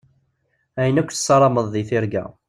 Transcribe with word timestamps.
Ayen 0.79 0.99
akk 1.01 1.09
tessarameḍ 1.11 1.65
deg 1.69 1.85
tirga. 1.89 2.23